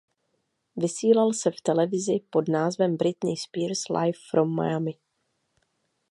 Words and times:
Vysílal 0.75 1.33
se 1.33 1.51
v 1.51 1.61
televizi 1.61 2.19
pod 2.29 2.47
názvem 2.49 2.97
Britney 2.97 3.37
Spears 3.37 3.83
Live 3.89 4.19
From 4.31 4.55
Miami. 4.55 4.99